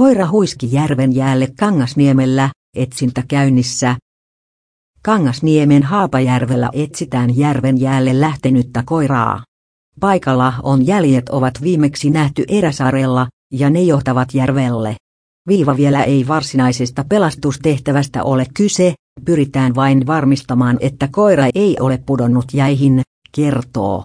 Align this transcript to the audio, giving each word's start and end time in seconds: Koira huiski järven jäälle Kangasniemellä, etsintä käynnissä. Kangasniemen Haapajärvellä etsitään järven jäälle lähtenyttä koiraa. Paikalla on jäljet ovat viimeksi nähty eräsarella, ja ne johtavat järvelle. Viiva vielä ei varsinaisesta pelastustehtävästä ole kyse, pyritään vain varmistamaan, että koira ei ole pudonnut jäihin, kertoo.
Koira 0.00 0.30
huiski 0.30 0.68
järven 0.72 1.14
jäälle 1.14 1.48
Kangasniemellä, 1.58 2.50
etsintä 2.76 3.22
käynnissä. 3.28 3.96
Kangasniemen 5.02 5.82
Haapajärvellä 5.82 6.70
etsitään 6.72 7.36
järven 7.36 7.80
jäälle 7.80 8.20
lähtenyttä 8.20 8.82
koiraa. 8.86 9.44
Paikalla 10.00 10.52
on 10.62 10.86
jäljet 10.86 11.28
ovat 11.28 11.62
viimeksi 11.62 12.10
nähty 12.10 12.44
eräsarella, 12.48 13.26
ja 13.52 13.70
ne 13.70 13.82
johtavat 13.82 14.34
järvelle. 14.34 14.96
Viiva 15.48 15.76
vielä 15.76 16.04
ei 16.04 16.28
varsinaisesta 16.28 17.04
pelastustehtävästä 17.08 18.22
ole 18.22 18.46
kyse, 18.54 18.94
pyritään 19.24 19.74
vain 19.74 20.06
varmistamaan, 20.06 20.76
että 20.80 21.08
koira 21.12 21.44
ei 21.54 21.76
ole 21.80 22.02
pudonnut 22.06 22.46
jäihin, 22.54 23.02
kertoo. 23.32 24.02